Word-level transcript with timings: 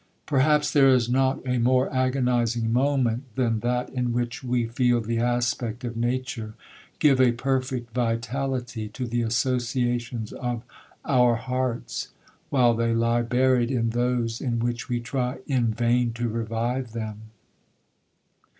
'Perhaps 0.25 0.73
there 0.73 0.89
is 0.89 1.07
not 1.09 1.45
a 1.47 1.59
more 1.59 1.87
agonizing 1.93 2.73
moment 2.73 3.21
than 3.35 3.59
that 3.59 3.87
in 3.91 4.11
which 4.13 4.43
we 4.43 4.65
feel 4.65 4.99
the 4.99 5.19
aspect 5.19 5.83
of 5.83 5.95
nature 5.95 6.55
give 6.97 7.21
a 7.21 7.33
perfect 7.33 7.93
vitality 7.93 8.87
to 8.89 9.05
the 9.05 9.21
associations 9.21 10.33
of 10.33 10.63
our 11.05 11.35
hearts, 11.35 12.07
while 12.49 12.73
they 12.73 12.95
lie 12.95 13.21
buried 13.21 13.69
in 13.69 13.91
those 13.91 14.41
in 14.41 14.57
which 14.57 14.89
we 14.89 14.99
try 14.99 15.37
in 15.45 15.67
vain 15.71 16.11
to 16.13 16.27
revive 16.27 16.93
them. 16.93 17.19